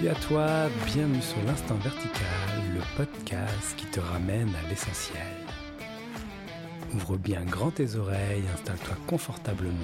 [0.00, 2.24] Salut à toi, bienvenue sur l'Instant Vertical,
[2.72, 5.20] le podcast qui te ramène à l'essentiel.
[6.94, 9.74] Ouvre bien grand tes oreilles, installe-toi confortablement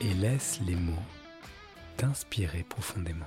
[0.00, 0.92] et laisse les mots
[1.96, 3.26] t'inspirer profondément.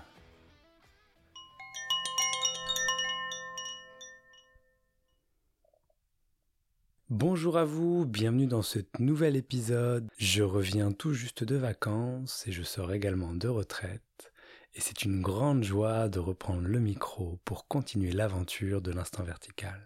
[7.10, 10.08] Bonjour à vous, bienvenue dans ce nouvel épisode.
[10.18, 14.32] Je reviens tout juste de vacances et je sors également de retraite
[14.76, 19.82] et c'est une grande joie de reprendre le micro pour continuer l'aventure de l'instant vertical.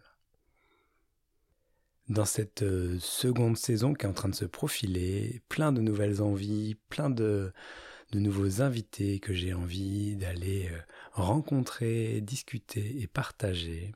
[2.08, 6.24] Dans cette euh, seconde saison qui est en train de se profiler, plein de nouvelles
[6.24, 7.54] envies, plein de,
[8.14, 10.80] nouveaux invités que j'ai envie d'aller euh,
[11.12, 13.94] rencontrer, discuter et partager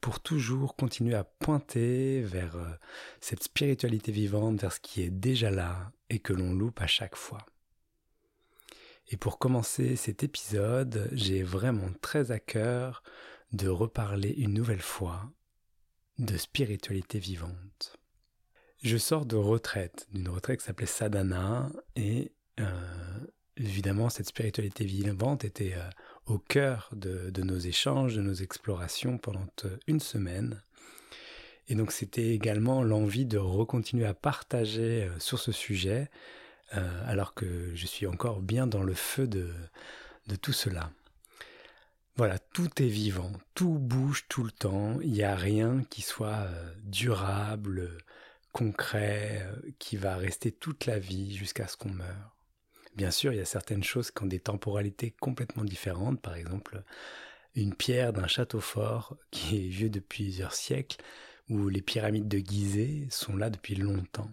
[0.00, 2.68] pour toujours continuer à pointer vers euh,
[3.20, 7.16] cette spiritualité vivante, vers ce qui est déjà là et que l'on loupe à chaque
[7.16, 7.44] fois.
[9.10, 13.02] Et pour commencer cet épisode, j'ai vraiment très à cœur
[13.52, 15.32] de reparler une nouvelle fois
[16.18, 17.98] de spiritualité vivante.
[18.82, 22.70] Je sors de retraite, d'une retraite qui s'appelait Sadhana, et euh,
[23.56, 25.90] évidemment cette spiritualité vivante était euh,
[26.26, 29.46] au cœur de, nos échanges, de nos explorations pendant
[29.88, 30.62] une semaine.
[31.66, 36.10] Et donc c'était également l'envie de recontinuer à partager euh, sur ce sujet
[36.74, 39.52] euh, alors que je suis encore bien dans le feu de,
[40.40, 40.90] tout cela.
[42.16, 46.46] Voilà, tout est vivant, tout bouge tout le temps, il n'y a rien qui soit
[46.46, 47.98] euh, durable,
[48.52, 52.36] concret, euh, qui va rester toute la vie jusqu'à ce qu'on meure.
[52.94, 56.82] Bien sûr, il y a certaines choses qui ont des temporalités complètement différentes, par exemple
[57.54, 61.02] une pierre d'un château fort qui est vieux depuis plusieurs siècles,
[61.48, 64.30] ou les pyramides de Gizeh sont là depuis longtemps.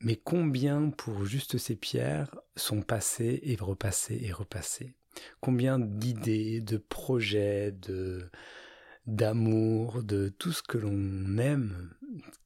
[0.00, 4.94] Mais combien pour juste ces pierres sont passées et repassées et repassées?
[5.40, 8.30] Combien d'idées, de projets, de
[9.06, 11.92] d'amour, de tout ce que l'on aime,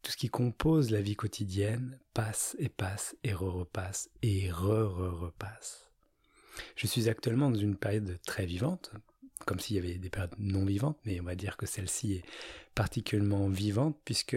[0.02, 5.90] tout ce qui compose la vie quotidienne, passe et passe et re-repasse et re-re-repasse?
[6.76, 8.92] Je suis actuellement dans une période très vivante,
[9.46, 12.24] comme s'il y avait des périodes non vivantes, mais on va dire que celle-ci est
[12.74, 14.36] particulièrement vivante puisque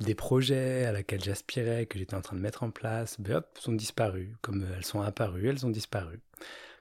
[0.00, 3.58] des projets à laquelle j'aspirais, que j'étais en train de mettre en place, ben hop,
[3.58, 4.30] sont disparus.
[4.40, 6.20] Comme elles sont apparues, elles ont disparu.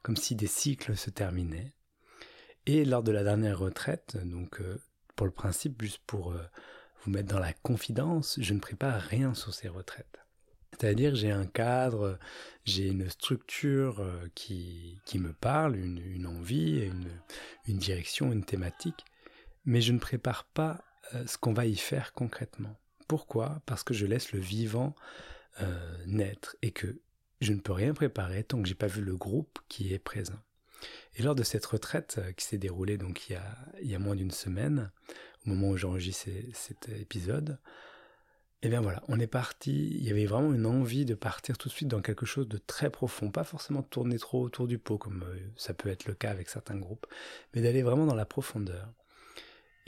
[0.02, 1.74] Comme si des cycles se terminaient.
[2.66, 4.78] Et lors de la dernière retraite, donc euh,
[5.16, 6.42] pour le principe, juste pour euh,
[7.02, 10.20] vous mettre dans la confidence, je ne prépare rien sur ces retraites.
[10.72, 12.18] C'est-à-dire j'ai un cadre,
[12.66, 16.90] j'ai une structure euh, qui, qui me parle, une, envie,
[17.68, 19.06] une, direction, une thématique,
[19.66, 20.84] mais je ne prépare pas
[21.26, 22.78] ce qu'on va y faire concrètement.
[23.12, 23.62] Pourquoi?
[23.66, 24.96] Parce que je laisse le vivant
[25.60, 27.02] euh, naître et que
[27.42, 30.40] je ne peux rien préparer tant que j'ai pas vu le groupe qui est présent.
[31.18, 33.96] Et lors de cette retraite euh, qui s'est déroulée donc il y a, il y
[33.96, 34.92] a moins d'une semaine,
[35.46, 37.60] au moment où j'enregistre cet épisode,
[38.62, 41.58] et eh bien voilà, on est parti, il y avait vraiment une envie de partir
[41.58, 44.68] tout de suite dans quelque chose de très profond, pas forcément de tourner trop autour
[44.68, 47.08] du pot comme euh, ça peut être le cas avec certains groupes,
[47.54, 48.88] mais d'aller vraiment dans la profondeur.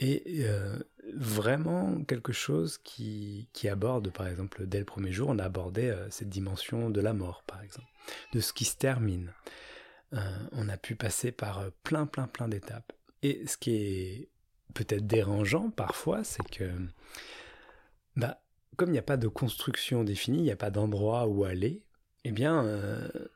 [0.00, 0.78] Et euh,
[1.14, 5.88] vraiment quelque chose qui, qui, aborde, par exemple, dès le premier jour, on a abordé
[5.88, 7.86] euh, cette dimension de la mort, par exemple,
[8.32, 9.32] de ce qui se termine.
[10.12, 10.20] Euh,
[10.52, 12.92] on a pu passer par plein, plein, plein d'étapes.
[13.22, 14.28] Et ce qui est
[14.74, 16.70] peut-être dérangeant parfois, c'est que,
[18.16, 18.42] bah,
[18.76, 21.82] comme il n'y a pas de construction définie, il n'y a pas d'endroit où aller,
[22.24, 22.66] eh bien,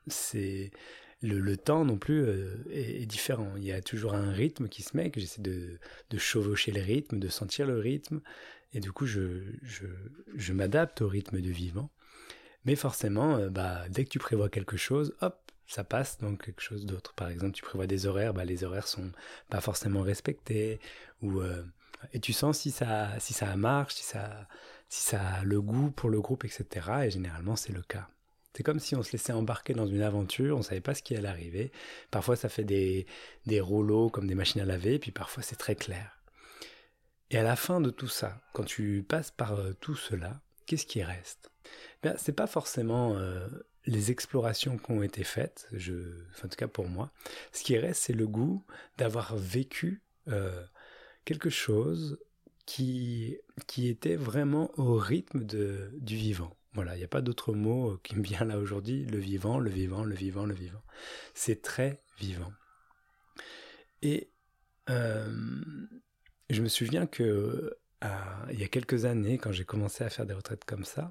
[0.07, 0.71] c'est
[1.21, 3.51] le, temps non plus euh, est, différent.
[3.57, 5.79] Il y a toujours un rythme qui se met, que j'essaie de,
[6.17, 8.21] chevaucher le rythme, de sentir le rythme,
[8.73, 11.89] et du coup je m'adapte au rythme de vivant.
[12.65, 16.61] Mais forcément, euh, bah, dès que tu prévois quelque chose, hop, ça passe dans quelque
[16.61, 17.13] chose d'autre.
[17.13, 19.11] Par exemple, tu prévois des horaires, bah, les horaires sont
[19.49, 20.79] pas forcément respectés,
[21.21, 21.63] ou euh,
[22.13, 24.47] et tu sens si ça, si ça marche, si ça,
[24.89, 26.65] si ça a le goût pour le groupe, etc.
[27.05, 28.09] Et généralement, c'est le cas.
[28.55, 31.03] C'est comme si on se laissait embarquer dans une aventure, on ne savait pas ce
[31.03, 31.71] qui allait arriver.
[32.11, 33.05] Parfois ça fait des,
[33.45, 36.19] des rouleaux comme des machines à laver, puis parfois c'est très clair.
[37.31, 40.85] Et à la fin de tout ça, quand tu passes par euh, tout cela, qu'est-ce
[40.85, 41.51] qui reste?
[42.03, 43.47] Ce C'est pas forcément euh,
[43.85, 45.93] les explorations qui ont été faites, je,
[46.43, 47.11] en tout cas pour moi.
[47.51, 48.65] Ce qui reste, c'est le goût
[48.97, 50.63] d'avoir vécu euh,
[51.25, 52.19] quelque chose
[52.65, 53.37] qui,
[53.77, 56.55] était vraiment au rythme du vivant.
[56.73, 59.05] Voilà, il n'y a pas d'autre mot euh, qui me vient là aujourd'hui.
[59.05, 60.83] Le vivant, le vivant, le vivant, le vivant.
[61.33, 62.53] C'est très vivant.
[64.01, 64.31] Et
[64.89, 65.33] euh,
[66.49, 67.75] je me souviens que
[68.51, 71.09] il y a quelques années, quand j'ai commencé à faire des retraites comme ça,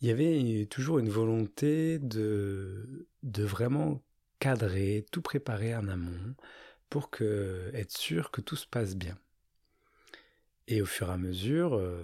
[0.00, 4.02] il y avait toujours une volonté de, de vraiment
[4.40, 6.34] cadrer, tout préparer en amont
[6.90, 9.16] pour être sûr que tout se passe bien.
[10.68, 12.02] Et au fur et à mesure, euh,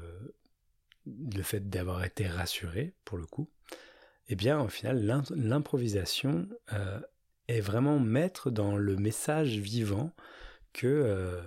[1.06, 3.48] le fait d'avoir été rassuré, pour le coup,
[4.28, 5.04] eh bien, au final,
[5.34, 7.00] l'improvisation euh,
[7.48, 10.12] est vraiment maître dans le message vivant
[10.84, 11.42] euh,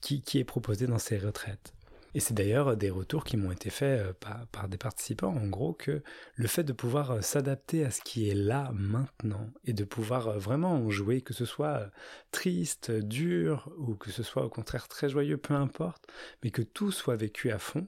[0.00, 1.74] qui, est proposé dans ces retraites.
[2.14, 4.12] Et c'est d'ailleurs des retours qui m'ont été faits euh,
[4.50, 6.02] par, des participants, en gros, que
[6.34, 10.28] le fait de pouvoir euh, s'adapter à ce qui est là maintenant et de pouvoir
[10.28, 11.90] euh, vraiment en jouer, que ce soit
[12.30, 16.06] triste, dur ou que ce soit au contraire très joyeux, peu importe,
[16.42, 17.86] mais que tout soit vécu à fond,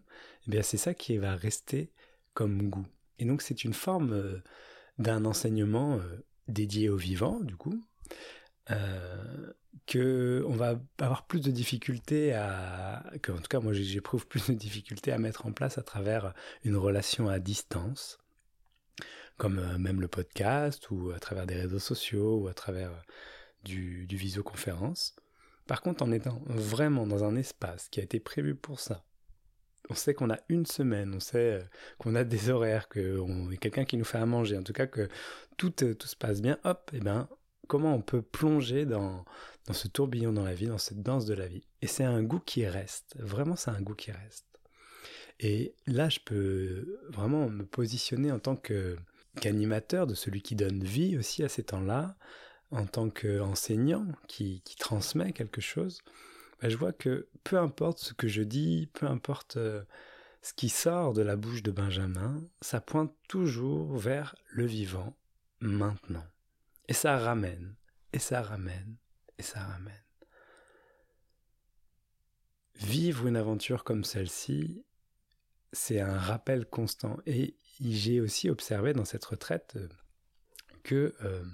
[0.53, 1.91] eh c'est ça qui va rester
[2.35, 2.87] comme goût.
[3.19, 4.41] Et donc c'est une forme
[4.99, 6.01] d'un enseignement
[6.49, 7.83] dédié au vivant, du coup,
[8.71, 9.53] euh,
[9.87, 14.49] que on va avoir plus de difficultés à, que en tout cas moi j'éprouve plus
[14.49, 16.33] de difficultés à mettre en place à travers
[16.65, 18.19] une relation à distance,
[19.37, 23.01] comme euh, même le podcast ou à travers des réseaux sociaux ou à travers euh,
[23.65, 25.17] du, du visioconférence.
[25.67, 29.05] Par contre, en étant vraiment dans un espace qui a été prévu pour ça,
[29.89, 31.65] on sait qu'on a une semaine, on sait
[31.99, 34.87] qu'on a des horaires, qu'on est quelqu'un qui nous fait à manger, en tout cas
[34.87, 35.09] que
[35.57, 37.29] tout, tout se passe bien, hop, et eh ben
[37.71, 39.25] comment on peut plonger dans,
[39.73, 41.63] ce tourbillon dans la vie, dans cette danse de la vie.
[41.83, 44.45] Et c'est un goût qui reste, vraiment c'est un goût qui reste.
[45.39, 51.17] Et là, je peux vraiment me positionner en tant qu'animateur de celui qui donne vie
[51.17, 52.17] aussi à ces temps-là,
[52.73, 56.01] en tant qu'enseignant qui, qui, transmet quelque chose.
[56.61, 59.83] Bah, je vois que peu importe ce que je dis, peu importe euh,
[60.43, 65.17] ce qui sort de la bouche de Benjamin, ça pointe toujours vers le vivant
[65.61, 66.27] maintenant.
[66.91, 67.77] Et ça ramène,
[68.13, 68.97] et ça ramène,
[69.39, 70.05] et ça ramène.
[72.75, 74.85] Vivre une aventure comme celle-ci,
[75.73, 77.19] c'est un rappel constant.
[77.27, 79.89] Et j'ai aussi observé dans cette retraite euh,
[80.83, 81.45] que euh,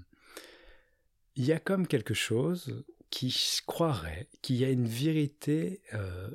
[1.34, 3.36] il y a comme quelque chose qui
[3.66, 6.30] croirait qu'il y a une vérité euh,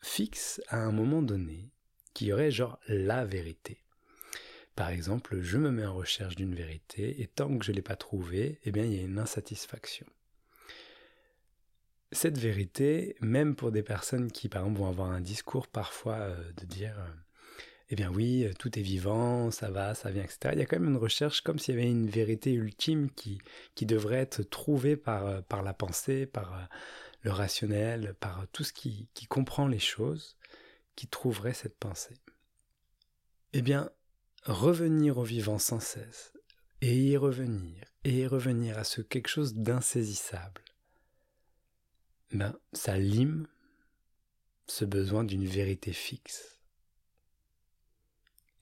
[0.00, 1.70] fixe à un moment donné,
[2.12, 3.81] qui aurait genre la vérité.
[4.74, 7.82] Par exemple, je me mets en recherche d'une vérité et tant que je ne l'ai
[7.82, 10.06] pas trouvée, eh bien, il y a une insatisfaction.
[12.10, 16.52] Cette vérité, même pour des personnes qui, par exemple, vont avoir un discours parfois euh,
[16.56, 17.12] de dire euh,
[17.90, 20.50] eh bien oui, euh, tout est vivant, ça va, ça vient, etc.
[20.52, 23.40] Il y a quand même une recherche comme s'il y avait une vérité ultime qui,
[23.82, 26.68] devrait être trouvée par, par la pensée, par
[27.22, 30.36] le rationnel, par tout ce qui, qui comprend les choses,
[30.96, 32.16] qui trouverait cette pensée.
[33.54, 33.90] Eh bien,
[34.44, 36.32] revenir au vivant sans cesse,
[36.80, 40.62] et y revenir, et y revenir à ce quelque chose d'insaisissable,
[42.32, 43.46] ben, ça lime
[44.66, 46.60] ce besoin d'une vérité fixe.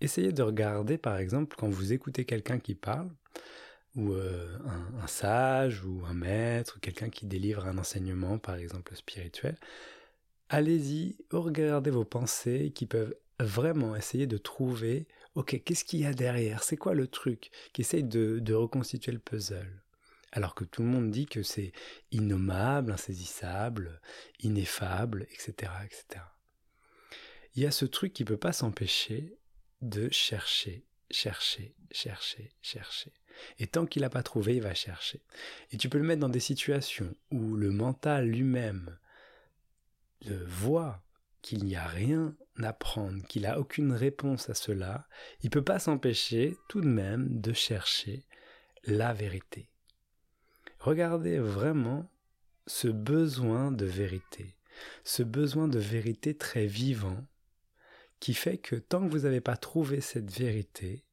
[0.00, 3.10] Essayez de regarder, par exemple, quand vous écoutez quelqu'un qui parle,
[3.96, 8.94] ou euh, un, un, sage, ou un maître, quelqu'un qui délivre un enseignement, par exemple
[8.96, 9.56] spirituel,
[10.48, 16.12] allez-y, regardez vos pensées qui peuvent vraiment essayer de trouver ok, qu'est-ce qu'il y a
[16.12, 16.62] derrière?
[16.62, 19.82] C'est quoi le truc qui essaye de, reconstituer le puzzle?
[20.32, 21.72] Alors que tout le monde dit que c'est
[22.12, 24.00] innommable, insaisissable,
[24.40, 26.24] ineffable, etc., etc.
[27.54, 29.36] Il y a ce truc qui ne peut pas s'empêcher
[29.82, 33.12] de chercher, chercher, chercher, chercher.
[33.58, 35.20] Et tant qu'il n'a pas trouvé, il va chercher.
[35.72, 38.96] Et tu peux le mettre dans des situations où le mental lui-même
[40.46, 41.02] voit
[41.42, 45.06] qu'il n'y a rien à prendre, qu'il n'a aucune réponse à cela,
[45.42, 48.24] il ne peut pas s'empêcher tout de même de chercher
[48.84, 49.68] la vérité.
[50.78, 52.10] Regardez vraiment
[52.66, 54.56] ce besoin de vérité,
[55.04, 57.26] ce besoin de vérité très vivant,
[58.18, 61.04] qui fait que tant que vous n'avez pas trouvé cette vérité,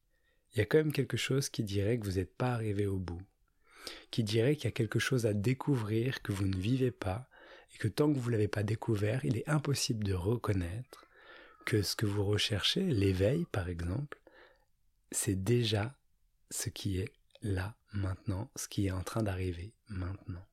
[0.52, 2.98] il y a quand même quelque chose qui dirait que vous n'êtes pas arrivé au
[2.98, 3.22] bout,
[4.10, 7.28] qui dirait qu'il y a quelque chose à découvrir que vous ne vivez pas,
[7.74, 11.06] et que tant que vous ne l'avez pas découvert, il est impossible de reconnaître
[11.64, 14.18] que ce que vous recherchez, l'éveil par exemple,
[15.12, 15.94] c'est déjà
[16.50, 20.44] ce qui est là maintenant, ce qui est en train d'arriver maintenant.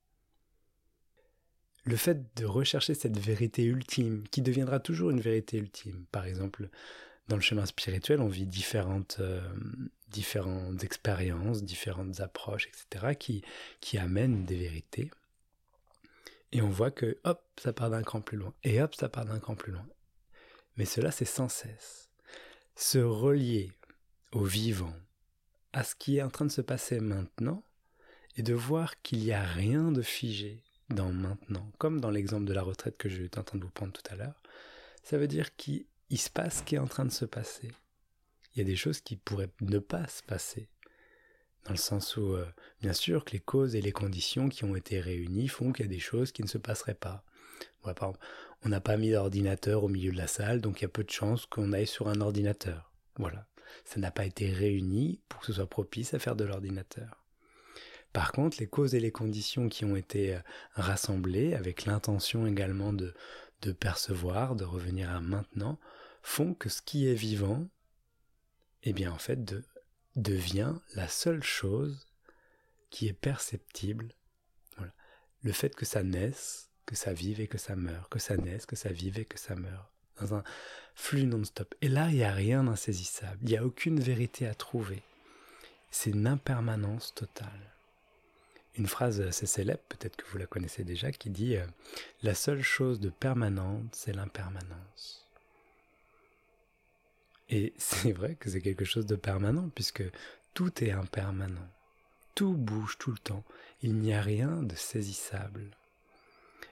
[1.84, 6.70] Le fait de rechercher cette vérité ultime, qui deviendra toujours une vérité ultime, par exemple,
[7.28, 9.42] dans le chemin spirituel, on vit différentes, euh,
[10.82, 13.44] expériences, différentes approches, etc.,
[13.80, 15.12] qui amènent des vérités.
[16.56, 18.54] Et on voit que, hop, ça part d'un cran plus loin.
[18.64, 19.86] Et hop, ça part d'un cran plus loin.
[20.78, 22.10] Mais cela, c'est sans cesse.
[22.78, 23.74] Se relier
[24.32, 24.94] au vivant,
[25.74, 27.62] à ce qui est en train de se passer maintenant,
[28.38, 32.54] et de voir qu'il n'y a rien de figé dans maintenant, comme dans l'exemple de
[32.54, 34.42] la retraite que j'étais en train de vous prendre tout à l'heure,
[35.04, 35.86] ça veut dire qu'il
[36.18, 37.70] se passe ce qui est en train de se passer.
[38.54, 40.70] Il y a des choses qui pourraient ne pas se passer.
[41.66, 42.46] Dans le sens où, euh,
[42.82, 45.90] bien sûr, que les causes et les conditions qui ont été réunies font qu'il y
[45.90, 47.24] a des choses qui ne se passeraient pas.
[48.64, 51.04] on n'a pas mis d'ordinateur au milieu de la salle, donc il y a peu
[51.04, 52.92] de chances qu'on aille sur un ordinateur.
[53.18, 53.48] Voilà.
[53.84, 57.24] Ça n'a pas été réuni pour que ce soit propice à faire de l'ordinateur.
[58.14, 60.40] Par contre, les causes et les conditions qui ont été euh,
[60.76, 63.14] rassemblées, avec l'intention également de,
[63.62, 65.80] de percevoir, de revenir à maintenant,
[66.22, 67.68] font que ce qui est vivant,
[68.84, 69.64] eh bien en fait, de,
[70.16, 72.08] devient la seule chose
[72.90, 74.10] qui est perceptible.
[75.44, 78.66] Le fait que ça naisse, que ça vive et que ça meurt, que ça naisse,
[78.66, 80.44] que ça vive et que ça meurt, dans un
[80.96, 81.76] flux non-stop.
[81.82, 85.04] Et là, il n'y a rien d'insaisissable, il n'y a aucune vérité à trouver.
[85.92, 87.74] C'est une impermanence totale.
[88.78, 91.66] Une phrase assez célèbre, peut-être que vous la connaissez déjà, qui dit euh,
[92.24, 95.25] La seule chose de permanente, c'est l'impermanence.
[97.50, 100.04] Et c'est vrai que c'est quelque chose de permanent, puisque
[100.54, 101.70] tout est impermanent.
[102.34, 103.44] Tout bouge tout le temps.
[103.82, 105.72] Il n'y a rien de saisissable.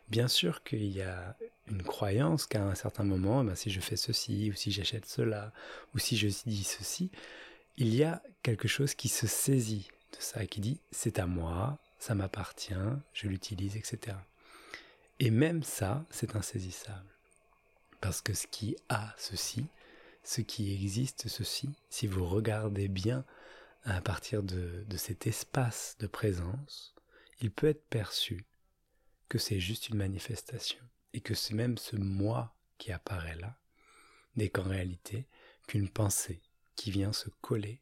[0.09, 1.37] Bien sûr qu'il y a
[1.67, 5.05] une croyance qu'à un certain moment, eh ben, si je fais ceci, ou si j'achète
[5.05, 5.53] cela,
[5.95, 7.09] ou si je dis ceci,
[7.77, 11.79] il y a quelque chose qui se saisit de ça, qui dit c'est à moi,
[11.99, 12.73] ça m'appartient,
[13.13, 14.17] je l'utilise, etc.
[15.19, 17.09] Et même ça, c'est insaisissable.
[18.01, 19.65] Parce que ce qui a ceci,
[20.23, 23.25] ce qui existe ceci, si vous regardez bien
[23.83, 26.95] à partir de, cet espace de présence,
[27.41, 28.45] il peut être perçu
[29.27, 33.57] que c'est juste une manifestation et que c'est même ce moi qui apparaît là
[34.35, 35.27] n'est qu'en réalité
[35.67, 36.41] qu'une pensée
[36.75, 37.81] qui vient se coller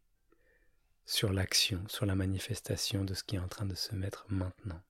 [1.06, 4.82] sur l'action, sur la manifestation de ce qui est en train de se mettre maintenant.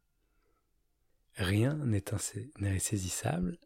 [1.35, 2.13] Rien n'est
[2.61, 3.57] insaisissable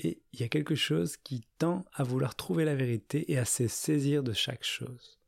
[0.00, 3.44] et il y a quelque chose qui tend à vouloir trouver la vérité et à
[3.44, 5.18] se saisir de chaque chose.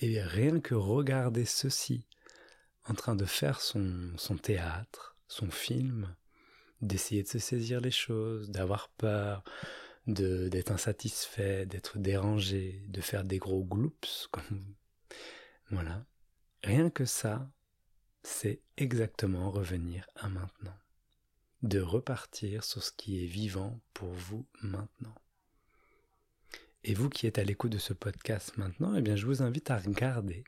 [0.00, 2.06] Et rien que regarder ceci,
[2.84, 6.14] en train de faire son, son théâtre, son film,
[6.82, 9.44] d'essayer de se saisir les choses, d'avoir peur,
[10.06, 14.74] d'être insatisfait, d'être dérangé, de faire des gros gloops, comme
[15.70, 16.04] voilà.
[16.64, 17.50] Rien que ça,
[18.22, 20.76] c'est exactement revenir à maintenant
[21.62, 25.14] de repartir sur ce qui est vivant pour vous maintenant.
[26.84, 29.70] Et vous qui êtes à l'écoute de ce podcast maintenant, eh bien je vous invite
[29.70, 30.44] à regarder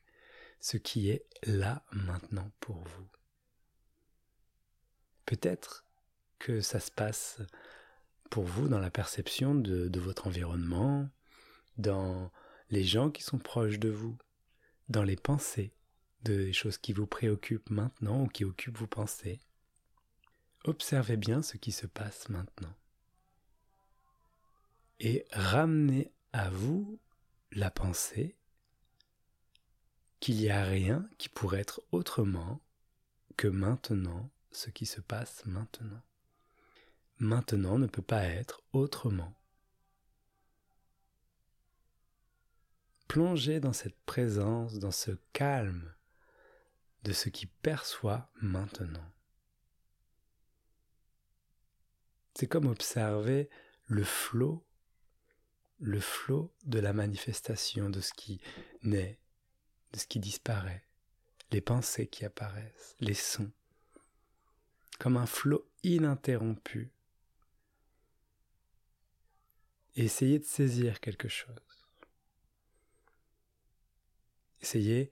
[0.60, 3.08] ce qui est là maintenant pour vous.
[5.26, 5.84] Peut-être
[6.38, 7.40] que ça se passe
[8.30, 11.08] pour vous dans la perception de, de votre environnement,
[11.76, 12.32] dans
[12.70, 14.18] les gens qui sont proches de vous,
[14.88, 15.72] dans les pensées,
[16.22, 19.40] des choses qui vous préoccupent maintenant ou qui occupent vos pensées.
[20.64, 22.74] Observez bien ce qui se passe maintenant.
[24.98, 26.98] Et ramenez à vous
[27.52, 28.34] la pensée
[30.20, 32.60] qu'il n'y a rien qui pourrait être autrement
[33.36, 36.00] que maintenant ce qui se passe maintenant.
[37.18, 39.34] Maintenant ne peut pas être autrement.
[43.06, 45.92] Plongez dans cette présence, dans ce calme
[47.02, 49.04] de ce qui perçoit maintenant.
[52.34, 53.48] C'est comme observer
[53.86, 54.64] le flot,
[55.78, 58.40] le flot de la manifestation de ce qui
[58.82, 59.18] naît,
[59.92, 60.84] de ce qui disparaît,
[61.50, 63.52] les pensées qui apparaissent, les sons,
[64.98, 66.90] comme un flot ininterrompu.
[69.96, 71.54] essayez de saisir quelque chose.
[74.60, 75.10] Essayez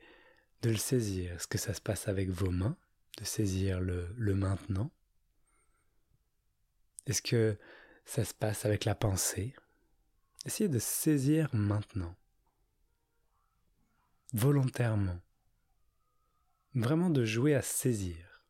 [0.62, 1.32] de le saisir.
[1.32, 2.76] Est-ce que ça se passe avec vos mains,
[3.18, 4.90] de saisir le, le maintenant?
[7.06, 7.58] Est-ce que
[8.04, 9.54] ça se passe avec la pensée?
[10.44, 12.16] Essayez de saisir maintenant,
[14.32, 15.20] volontairement,
[16.74, 18.44] vraiment de jouer à saisir.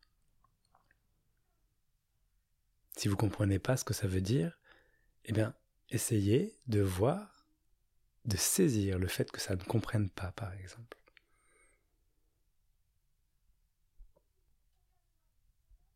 [2.97, 4.59] Si vous ne comprenez pas ce que ça veut dire,
[5.25, 5.55] eh bien,
[5.89, 7.45] essayez de voir,
[8.25, 10.97] de saisir le fait que ça ne comprenne pas, par exemple.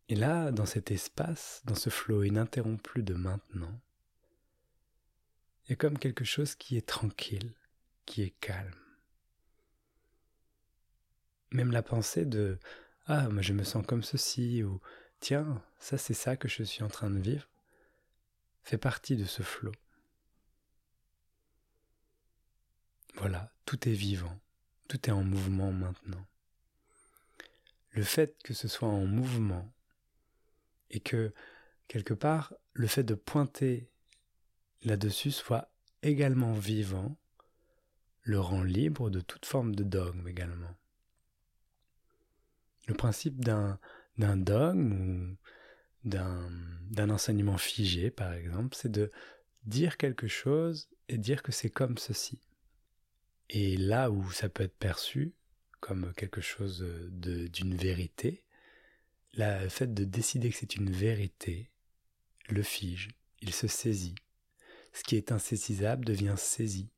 [0.09, 3.79] Et là, dans cet espace, dans ce flot ininterrompu de maintenant,
[5.65, 7.53] il y a comme quelque chose qui est tranquille,
[8.05, 8.71] qui est calme.
[11.51, 12.57] Même la pensée de
[13.05, 14.79] Ah, moi je me sens comme ceci, ou
[15.19, 17.47] Tiens, ça c'est ça que je suis en train de vivre,
[18.63, 19.73] fait partie de ce flot.
[23.15, 24.39] Voilà, tout est vivant,
[24.87, 26.25] tout est en mouvement maintenant.
[27.91, 29.73] Le fait que ce soit en mouvement,
[30.91, 31.33] et que
[31.87, 33.89] quelque part le fait de pointer
[34.83, 35.71] là-dessus soit
[36.03, 37.17] également vivant,
[38.23, 40.75] le rend libre de toute forme de dogme également.
[42.87, 43.79] Le principe d'un
[44.17, 45.37] dogme ou
[46.03, 49.11] d'un enseignement figé, par exemple, c'est de
[49.63, 52.41] dire quelque chose et dire que c'est comme ceci.
[53.49, 55.33] Et là où ça peut être perçu
[55.79, 58.43] comme quelque chose d'une vérité,
[59.33, 61.69] le fait de décider que c'est une vérité
[62.49, 63.09] le fige,
[63.41, 64.15] il se saisit.
[64.93, 66.89] Ce qui est insaisissable devient saisi.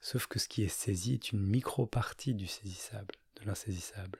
[0.00, 4.18] Sauf que ce qui est saisi est une micro-partie du saisissable, de l'insaisissable.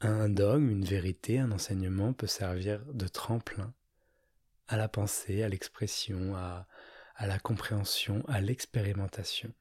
[0.00, 3.72] Un dogme, une vérité, un enseignement peut servir de tremplin
[4.68, 6.66] à la pensée, à l'expression, à,
[7.16, 9.52] à la compréhension, à l'expérimentation.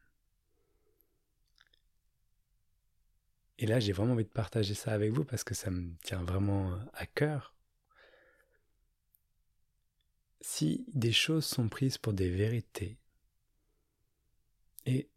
[3.59, 6.23] Et là, j'ai vraiment envie de partager ça avec vous parce que ça me tient
[6.23, 7.55] vraiment à cœur.
[10.41, 12.97] Si des choses sont prises pour des vérités,
[14.85, 15.09] et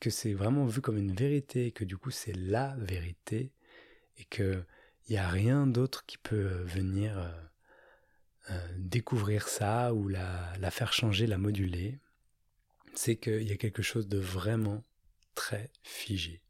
[0.00, 3.52] que c'est vraiment vu comme une vérité, que du coup c'est la vérité,
[4.18, 4.66] et qu'il
[5.08, 7.30] n'y a rien d'autre qui peut venir euh,
[8.50, 11.98] euh, découvrir ça ou la faire changer, la moduler,
[12.94, 14.84] c'est qu'il y a quelque chose de vraiment
[15.34, 16.43] très figé.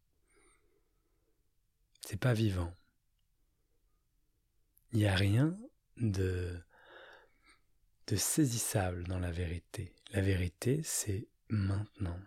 [2.06, 2.74] C'est pas vivant.
[4.92, 5.58] Il n'y a rien
[5.96, 6.62] de,
[8.06, 9.94] de saisissable dans la vérité.
[10.12, 12.20] La vérité, c'est maintenant.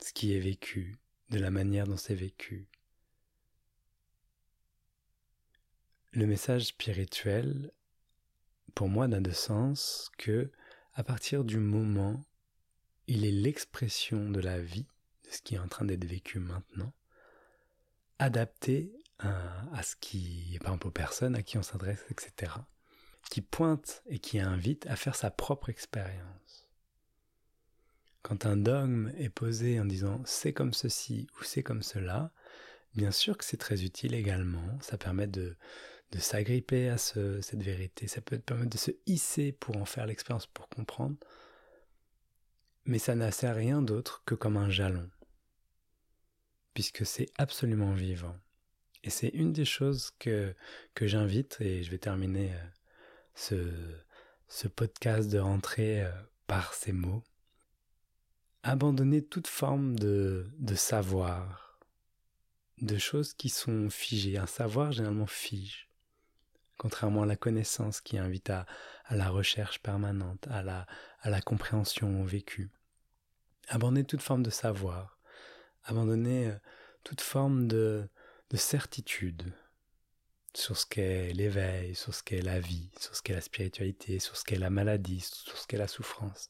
[0.00, 0.98] Ce qui est vécu,
[1.30, 2.68] de la manière dont c'est vécu,
[6.12, 7.70] le message spirituel,
[8.74, 10.50] pour moi, n'a de sens que
[10.94, 12.24] à partir du moment
[13.06, 14.86] il est l'expression de la vie,
[15.24, 16.92] de ce qui est en train d'être vécu maintenant,
[18.18, 22.52] adapté à, ce qui, par exemple aux personnes à qui on s'adresse, etc.,
[23.30, 26.68] qui pointe et qui invite à faire sa propre expérience.
[28.22, 32.32] Quand un dogme est posé en disant c'est comme ceci ou c'est comme cela,
[32.94, 35.56] bien sûr que c'est très utile également, ça permet de,
[36.12, 40.46] de s'agripper à cette vérité, ça peut permettre de se hisser pour en faire l'expérience,
[40.46, 41.16] pour comprendre,
[42.84, 45.10] mais ça n'a rien d'autre que comme un jalon,
[46.76, 48.36] puisque c'est absolument vivant.
[49.02, 50.54] Et c'est une des choses que,
[51.00, 52.52] j'invite, et je vais terminer
[53.52, 53.96] euh,
[54.46, 56.10] ce, podcast de rentrée euh,
[56.46, 57.24] par ces mots.
[58.62, 61.80] Abandonner toute forme de, savoir,
[62.82, 64.36] de choses qui sont figées.
[64.36, 65.88] Un savoir généralement fige
[66.76, 68.66] contrairement à la connaissance qui invite à,
[69.08, 72.70] la recherche permanente, à la, compréhension au vécu.
[73.68, 75.15] Abandonner toute forme de savoir,
[75.86, 76.56] abandonner euh,
[77.04, 78.08] toute forme de,
[78.50, 79.52] de certitude
[80.54, 84.36] sur ce qu'est l'éveil, sur ce qu'est la vie, sur ce qu'est la spiritualité, sur
[84.36, 86.48] ce qu'est la maladie, sur ce qu'est la souffrance.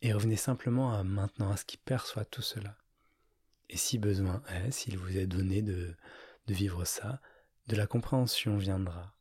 [0.00, 2.76] Et revenez simplement à maintenant, à ce qui perçoit tout cela.
[3.68, 5.94] Et si besoin est, s'il vous est donné de,
[6.46, 7.20] vivre ça,
[7.66, 9.14] de la compréhension viendra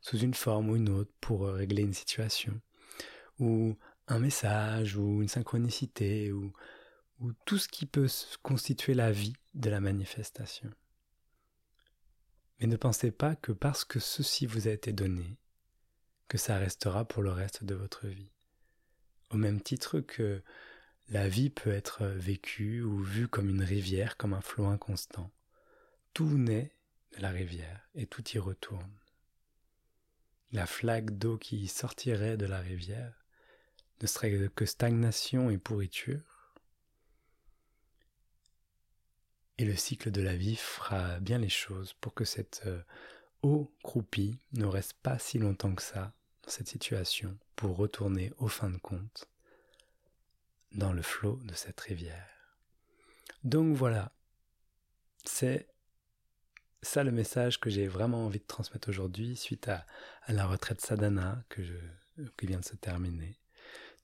[0.00, 2.60] sous une forme ou une autre pour régler une situation,
[3.38, 3.76] ou
[4.08, 6.52] un message, ou une synchronicité, ou,
[7.20, 8.08] ou tout ce qui peut
[8.42, 10.70] constituer la vie de la manifestation.
[12.58, 15.38] Mais ne pensez pas que parce que ceci vous a été donné,
[16.28, 18.32] que ça restera pour le reste de votre vie.
[19.30, 20.42] Au même titre que
[21.08, 25.30] la vie peut être vécue ou vue comme une rivière, comme un flot inconstant.
[26.14, 26.76] Tout naît
[27.16, 28.94] de la rivière et tout y retourne.
[30.52, 33.24] La flaque d'eau qui sortirait de la rivière
[34.02, 36.39] ne serait que stagnation et pourriture.
[39.60, 42.80] Et le cycle de la vie fera bien les choses pour que cette euh,
[43.42, 48.48] eau croupie ne reste pas si longtemps que ça dans cette situation pour retourner au
[48.48, 49.28] fin de compte
[50.72, 52.56] dans le flot de cette rivière.
[53.44, 54.12] Donc voilà,
[55.26, 55.68] c'est
[56.80, 59.84] ça le message que j'ai vraiment envie de transmettre aujourd'hui suite à,
[60.28, 61.60] la retraite sadhana que
[62.38, 63.36] qui vient de se terminer.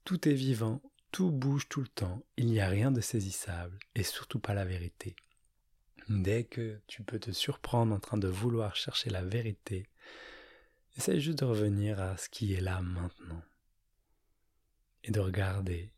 [0.04, 4.02] Tout est vivant, tout bouge tout le temps, il n'y a rien de saisissable et
[4.02, 5.16] surtout pas la vérité.
[6.08, 9.88] Dès que tu peux te surprendre en train de vouloir chercher la vérité,
[10.96, 13.42] essaye juste de revenir à ce qui est là maintenant
[15.02, 15.92] et de regarder,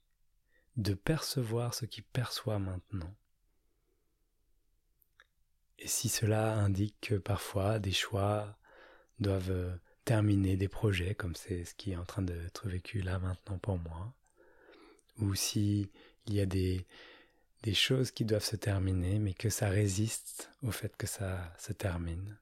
[0.76, 3.14] de percevoir ce qui perçoit maintenant.
[5.78, 8.58] Et si cela indique que parfois des choix
[9.20, 13.58] doivent terminer des projets, comme c'est ce qui est en train d'être vécu là maintenant
[13.58, 14.14] pour moi,
[15.18, 15.90] ou si
[16.26, 16.86] il y a des,
[17.62, 21.72] des choses qui doivent se terminer, mais que ça résiste au fait que ça se
[21.72, 22.38] termine,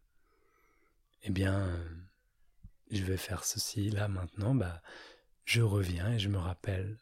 [1.22, 1.82] eh bien,
[2.90, 4.82] je vais faire ceci là maintenant, bah,
[5.44, 6.98] je reviens et je me rappelle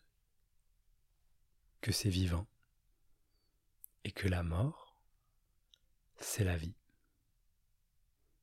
[1.81, 2.47] que c'est vivant
[4.05, 4.97] et que la mort,
[6.17, 6.77] c'est la vie.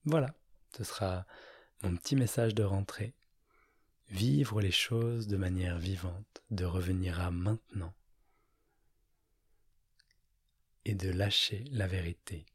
[0.06, 0.36] Voilà,
[0.76, 1.26] ce sera
[1.84, 3.16] mon petit message de rentrée.
[4.10, 7.94] Vivre les choses de manière vivante, de revenir à maintenant
[10.86, 12.46] et de lâcher la vérité.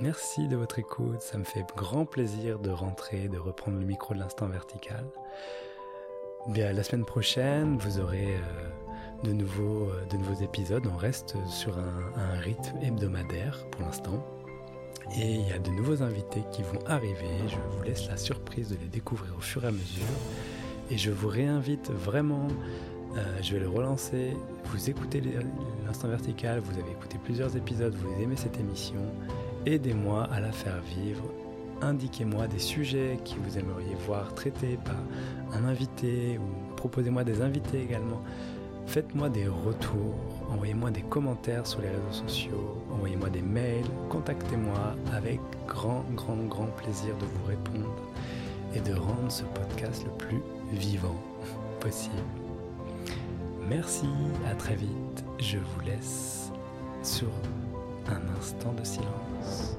[0.00, 4.14] Merci de votre écoute, ça me fait grand plaisir de rentrer, de reprendre le micro
[4.14, 5.04] de l'instant vertical.
[6.48, 8.70] Bien, la semaine prochaine, vous aurez euh,
[9.24, 10.86] de, nouveaux, euh, de nouveaux épisodes.
[10.90, 14.24] On reste sur un, un rythme hebdomadaire pour l'instant.
[15.18, 17.28] Et il y a de nouveaux invités qui vont arriver.
[17.48, 20.06] Je vous laisse la surprise de les découvrir au fur et à mesure.
[20.90, 22.48] Et je vous réinvite vraiment
[23.16, 24.36] euh, je vais le relancer.
[24.66, 25.22] Vous écoutez
[25.86, 29.00] l'instant vertical, vous avez écouté plusieurs épisodes, vous aimez cette émission.
[29.66, 31.24] Aidez-moi à la faire vivre.
[31.82, 34.96] Indiquez-moi des sujets que vous aimeriez voir traités par
[35.58, 38.22] un invité ou proposez-moi des invités également.
[38.86, 40.16] Faites-moi des retours,
[40.50, 46.66] envoyez-moi des commentaires sur les réseaux sociaux, envoyez-moi des mails, contactez-moi avec grand, grand, grand
[46.76, 47.94] plaisir de vous répondre
[48.74, 50.42] et de rendre ce podcast le plus
[50.72, 51.16] vivant
[51.80, 52.49] possible.
[53.70, 54.08] Merci,
[54.50, 55.24] à très vite.
[55.38, 56.50] Je vous laisse
[57.04, 57.28] sur
[58.08, 59.78] un instant de silence.